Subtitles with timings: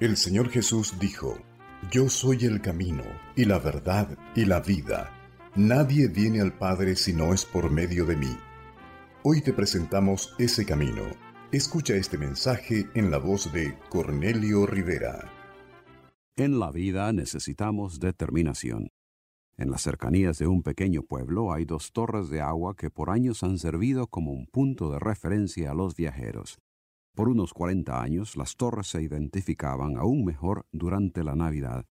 [0.00, 1.36] El Señor Jesús dijo,
[1.90, 3.02] Yo soy el camino,
[3.34, 5.10] y la verdad, y la vida.
[5.56, 8.36] Nadie viene al Padre si no es por medio de mí.
[9.24, 11.02] Hoy te presentamos ese camino.
[11.50, 15.32] Escucha este mensaje en la voz de Cornelio Rivera.
[16.36, 18.92] En la vida necesitamos determinación.
[19.56, 23.42] En las cercanías de un pequeño pueblo hay dos torres de agua que por años
[23.42, 26.60] han servido como un punto de referencia a los viajeros.
[27.18, 31.84] Por unos 40 años las torres se identificaban aún mejor durante la Navidad.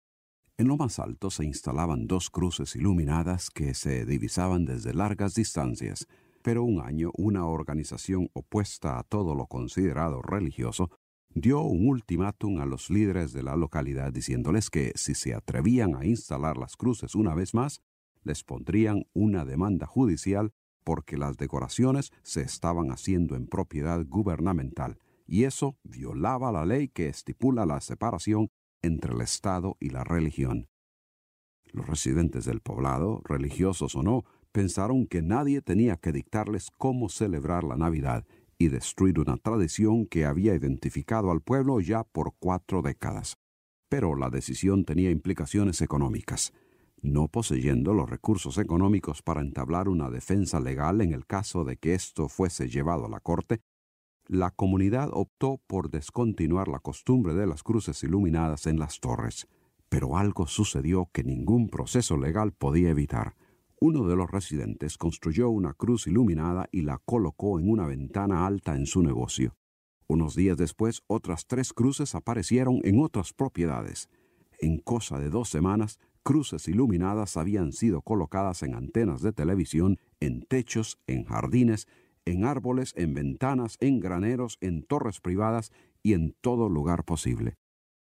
[0.58, 6.06] En lo más alto se instalaban dos cruces iluminadas que se divisaban desde largas distancias,
[6.42, 10.91] pero un año una organización opuesta a todo lo considerado religioso
[11.31, 16.05] dio un ultimátum a los líderes de la localidad diciéndoles que si se atrevían a
[16.05, 17.81] instalar las cruces una vez más,
[18.25, 20.53] les pondrían una demanda judicial
[20.84, 27.08] porque las decoraciones se estaban haciendo en propiedad gubernamental y eso violaba la ley que
[27.08, 28.50] estipula la separación
[28.83, 30.69] entre el Estado y la religión.
[31.72, 37.64] Los residentes del poblado, religiosos o no, pensaron que nadie tenía que dictarles cómo celebrar
[37.64, 38.25] la Navidad
[38.58, 43.36] y destruir una tradición que había identificado al pueblo ya por cuatro décadas.
[43.88, 46.53] Pero la decisión tenía implicaciones económicas.
[47.03, 51.94] No poseyendo los recursos económicos para entablar una defensa legal en el caso de que
[51.94, 53.61] esto fuese llevado a la corte,
[54.27, 59.47] la comunidad optó por descontinuar la costumbre de las cruces iluminadas en las torres.
[59.88, 63.37] Pero algo sucedió que ningún proceso legal podía evitar.
[63.81, 68.76] Uno de los residentes construyó una cruz iluminada y la colocó en una ventana alta
[68.76, 69.56] en su negocio.
[70.06, 74.09] Unos días después, otras tres cruces aparecieron en otras propiedades.
[74.59, 80.43] En cosa de dos semanas, cruces iluminadas habían sido colocadas en antenas de televisión, en
[80.43, 81.87] techos, en jardines,
[82.24, 87.56] en árboles, en ventanas, en graneros, en torres privadas y en todo lugar posible.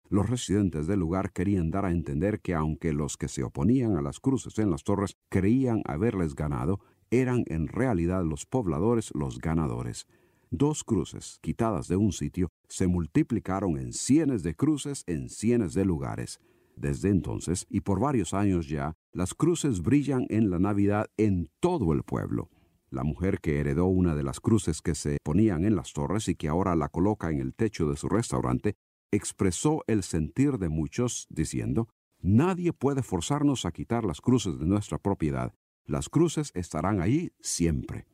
[0.09, 4.01] Los residentes del lugar querían dar a entender que aunque los que se oponían a
[4.01, 6.79] las cruces en las torres creían haberles ganado,
[7.11, 10.07] eran en realidad los pobladores los ganadores.
[10.49, 15.84] Dos cruces quitadas de un sitio se multiplicaron en cientos de cruces en cientos de
[15.84, 16.39] lugares.
[16.78, 21.91] Desde entonces, y por varios años ya, las cruces brillan en la Navidad en todo
[21.91, 22.49] el pueblo.
[22.90, 26.36] La mujer que heredó una de las cruces que se ponían en las torres y
[26.36, 28.75] que ahora la coloca en el techo de su restaurante,
[29.12, 31.90] expresó el sentir de muchos, diciendo,
[32.20, 35.53] Nadie puede forzarnos a quitar las cruces de nuestra propiedad.
[35.86, 38.06] Las cruces estarán ahí siempre.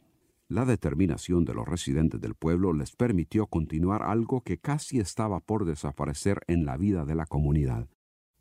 [0.49, 5.65] La determinación de los residentes del pueblo les permitió continuar algo que casi estaba por
[5.65, 7.87] desaparecer en la vida de la comunidad.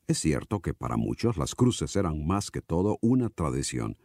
[0.09, 3.97] Es cierto que para muchos las cruces eran más que todo una tradición,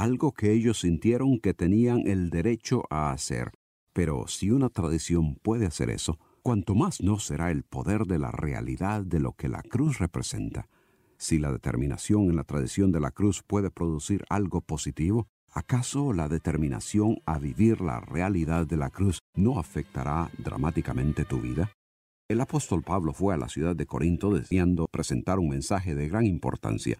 [0.00, 3.52] algo que ellos sintieron que tenían el derecho a hacer.
[3.92, 8.30] Pero si una tradición puede hacer eso, cuanto más no será el poder de la
[8.30, 10.70] realidad de lo que la cruz representa.
[11.18, 16.28] Si la determinación en la tradición de la cruz puede producir algo positivo, ¿acaso la
[16.28, 21.72] determinación a vivir la realidad de la cruz no afectará dramáticamente tu vida?
[22.26, 26.24] El apóstol Pablo fue a la ciudad de Corinto deseando presentar un mensaje de gran
[26.24, 26.96] importancia,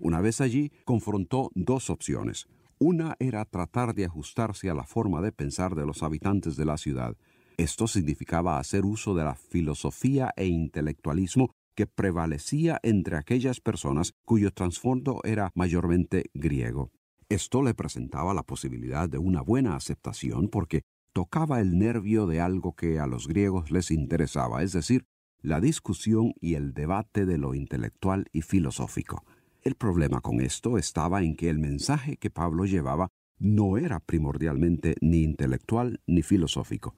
[0.00, 2.46] una vez allí, confrontó dos opciones.
[2.78, 6.78] Una era tratar de ajustarse a la forma de pensar de los habitantes de la
[6.78, 7.16] ciudad.
[7.58, 14.50] Esto significaba hacer uso de la filosofía e intelectualismo que prevalecía entre aquellas personas cuyo
[14.50, 16.90] trasfondo era mayormente griego.
[17.28, 20.82] Esto le presentaba la posibilidad de una buena aceptación porque
[21.12, 25.04] tocaba el nervio de algo que a los griegos les interesaba, es decir,
[25.42, 29.24] la discusión y el debate de lo intelectual y filosófico.
[29.62, 33.08] El problema con esto estaba en que el mensaje que Pablo llevaba
[33.38, 36.96] no era primordialmente ni intelectual ni filosófico.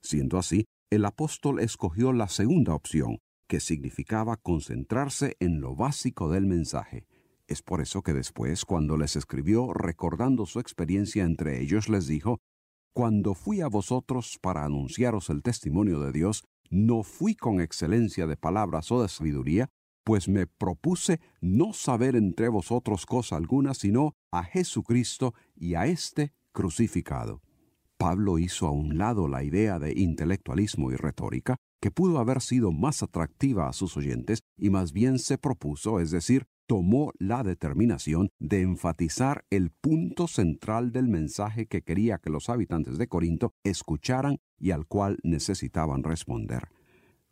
[0.00, 6.46] Siendo así, el apóstol escogió la segunda opción, que significaba concentrarse en lo básico del
[6.46, 7.06] mensaje.
[7.46, 12.38] Es por eso que después, cuando les escribió recordando su experiencia entre ellos, les dijo,
[12.92, 18.36] Cuando fui a vosotros para anunciaros el testimonio de Dios, no fui con excelencia de
[18.36, 19.68] palabras o de sabiduría,
[20.04, 26.32] pues me propuse no saber entre vosotros cosa alguna, sino a Jesucristo y a éste
[26.52, 27.42] crucificado.
[27.98, 32.72] Pablo hizo a un lado la idea de intelectualismo y retórica, que pudo haber sido
[32.72, 38.30] más atractiva a sus oyentes, y más bien se propuso, es decir, tomó la determinación
[38.38, 44.38] de enfatizar el punto central del mensaje que quería que los habitantes de Corinto escucharan
[44.58, 46.68] y al cual necesitaban responder.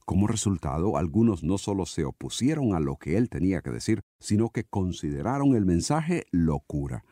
[0.09, 4.49] Como resultado, algunos no solo se opusieron a lo que él tenía que decir, sino
[4.49, 7.05] que consideraron el mensaje locura.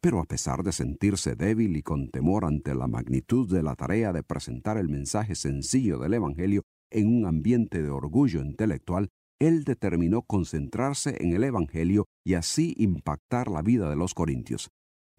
[0.00, 4.12] Pero a pesar de sentirse débil y con temor ante la magnitud de la tarea
[4.12, 6.62] de presentar el mensaje sencillo del Evangelio
[6.92, 9.08] en un ambiente de orgullo intelectual,
[9.40, 14.68] él determinó concentrarse en el Evangelio y así impactar la vida de los corintios.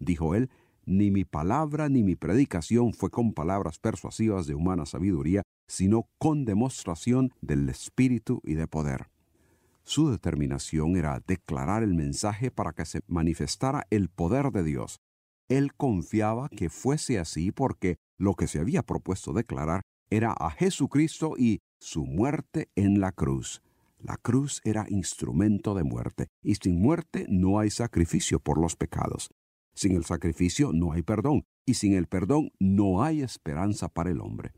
[0.00, 0.48] Dijo él,
[0.86, 6.44] ni mi palabra ni mi predicación fue con palabras persuasivas de humana sabiduría, sino con
[6.44, 9.08] demostración del Espíritu y de poder.
[9.82, 15.00] Su determinación era declarar el mensaje para que se manifestara el poder de Dios.
[15.48, 21.34] Él confiaba que fuese así porque lo que se había propuesto declarar era a Jesucristo
[21.36, 23.62] y su muerte en la cruz.
[23.98, 29.30] La cruz era instrumento de muerte, y sin muerte no hay sacrificio por los pecados.
[29.76, 34.22] Sin el sacrificio no hay perdón, y sin el perdón no hay esperanza para el
[34.22, 34.52] hombre.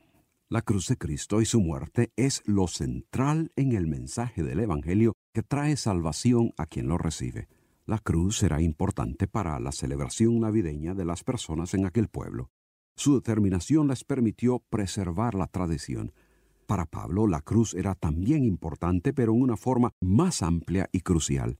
[0.48, 5.14] La cruz de Cristo y su muerte es lo central en el mensaje del Evangelio
[5.34, 7.48] que trae salvación a quien lo recibe.
[7.84, 12.50] La cruz será importante para la celebración navideña de las personas en aquel pueblo.
[12.96, 16.12] Su determinación les permitió preservar la tradición.
[16.66, 21.58] Para Pablo la cruz era también importante, pero en una forma más amplia y crucial.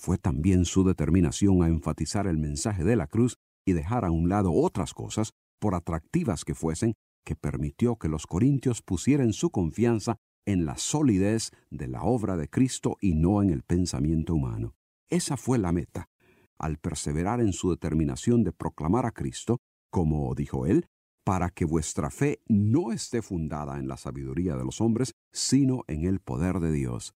[0.00, 3.36] Fue también su determinación a enfatizar el mensaje de la cruz
[3.66, 8.26] y dejar a un lado otras cosas, por atractivas que fuesen, que permitió que los
[8.26, 10.16] corintios pusieran su confianza
[10.46, 14.72] en la solidez de la obra de Cristo y no en el pensamiento humano.
[15.10, 16.08] Esa fue la meta.
[16.58, 19.58] Al perseverar en su determinación de proclamar a Cristo,
[19.90, 20.86] como dijo él,
[21.24, 26.06] para que vuestra fe no esté fundada en la sabiduría de los hombres, sino en
[26.06, 27.12] el poder de Dios.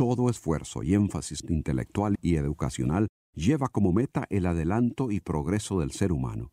[0.00, 5.90] Todo esfuerzo y énfasis intelectual y educacional lleva como meta el adelanto y progreso del
[5.90, 6.52] ser humano.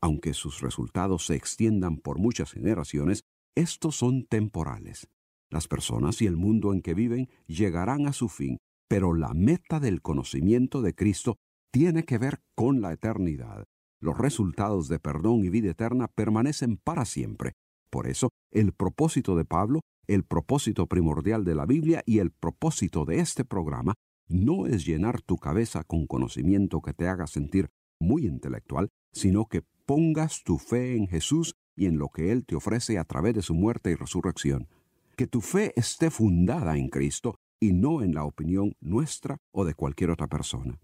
[0.00, 3.22] Aunque sus resultados se extiendan por muchas generaciones,
[3.56, 5.08] estos son temporales.
[5.50, 9.80] Las personas y el mundo en que viven llegarán a su fin, pero la meta
[9.80, 11.38] del conocimiento de Cristo
[11.72, 13.64] tiene que ver con la eternidad.
[14.00, 17.54] Los resultados de perdón y vida eterna permanecen para siempre.
[17.90, 23.04] Por eso, el propósito de Pablo el propósito primordial de la Biblia y el propósito
[23.04, 23.94] de este programa
[24.28, 27.68] no es llenar tu cabeza con conocimiento que te haga sentir
[28.00, 32.56] muy intelectual, sino que pongas tu fe en Jesús y en lo que Él te
[32.56, 34.68] ofrece a través de su muerte y resurrección.
[35.16, 39.74] Que tu fe esté fundada en Cristo y no en la opinión nuestra o de
[39.74, 40.78] cualquier otra persona.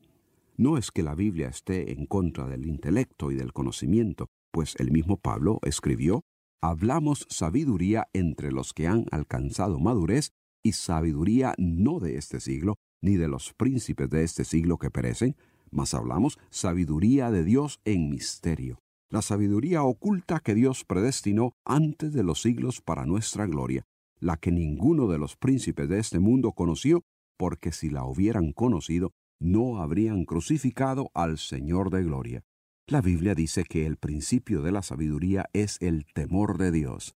[0.57, 4.91] No es que la Biblia esté en contra del intelecto y del conocimiento, pues el
[4.91, 6.23] mismo Pablo escribió
[6.63, 10.31] hablamos sabiduría entre los que han alcanzado madurez
[10.63, 15.37] y sabiduría no de este siglo, ni de los príncipes de este siglo que perecen,
[15.73, 18.79] mas hablamos sabiduría de Dios en misterio,
[19.11, 23.85] la sabiduría oculta que Dios predestinó antes de los siglos para nuestra gloria,
[24.21, 27.03] la que ninguno de los príncipes de este mundo conoció,
[27.37, 29.11] porque si la hubieran conocido,
[29.41, 32.45] no habrían crucificado al Señor de gloria.
[32.93, 37.17] La Biblia dice que el principio de la sabiduría es el temor de Dios.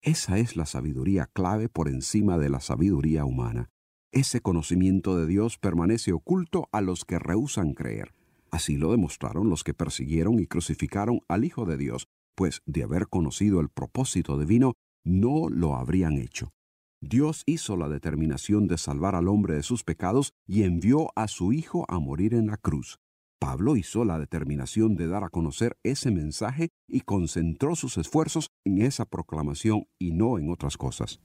[0.00, 3.68] Esa es la sabiduría clave por encima de la sabiduría humana.
[4.12, 8.14] Ese conocimiento de Dios permanece oculto a los que rehúsan creer.
[8.50, 13.06] Así lo demostraron los que persiguieron y crucificaron al Hijo de Dios, pues de haber
[13.08, 14.72] conocido el propósito divino,
[15.04, 16.54] no lo habrían hecho.
[17.02, 21.52] Dios hizo la determinación de salvar al hombre de sus pecados y envió a su
[21.52, 22.98] Hijo a morir en la cruz.
[23.40, 28.82] Pablo hizo la determinación de dar a conocer ese mensaje y concentró sus esfuerzos en
[28.82, 31.20] esa proclamación y no en otras cosas.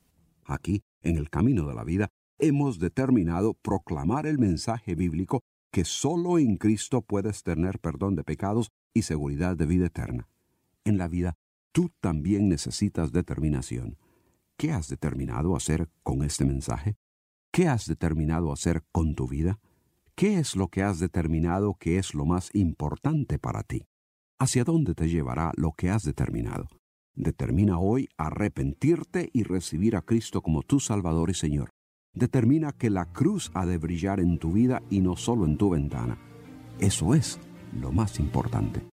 [0.46, 2.08] Aquí, en el camino de la vida,
[2.40, 5.42] hemos determinado proclamar el mensaje bíblico
[5.74, 10.30] que solo en Cristo puedes tener perdón de pecados y seguridad de vida eterna.
[10.86, 11.36] En la vida,
[11.74, 13.98] tú también necesitas determinación.
[14.58, 16.96] ¿Qué has determinado hacer con este mensaje?
[17.52, 19.60] ¿Qué has determinado hacer con tu vida?
[20.18, 23.86] ¿Qué es lo que has determinado que es lo más importante para ti?
[24.40, 26.70] ¿Hacia dónde te llevará lo que has determinado?
[27.16, 31.72] Determina hoy arrepentirte y recibir a Cristo como tu Salvador y Señor.
[32.14, 35.72] Determina que la cruz ha de brillar en tu vida y no solo en tu
[35.72, 36.18] ventana.
[36.80, 37.38] Eso es
[37.74, 38.88] lo más importante.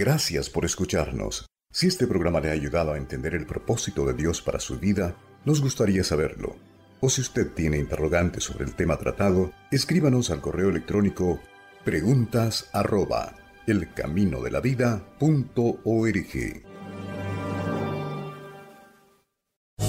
[0.00, 1.44] Gracias por escucharnos.
[1.70, 5.14] Si este programa le ha ayudado a entender el propósito de Dios para su vida,
[5.44, 6.56] nos gustaría saberlo.
[7.00, 11.38] O si usted tiene interrogantes sobre el tema tratado, escríbanos al correo electrónico
[11.84, 13.34] preguntas arroba
[13.66, 16.64] elcaminodelavida.org.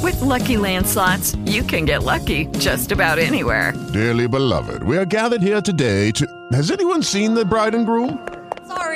[0.04, 3.72] With Lucky Land slots, you can get lucky just about anywhere.
[3.94, 6.28] Dearly beloved, we are gathered here today to.
[6.52, 8.20] Has anyone seen the bride and groom?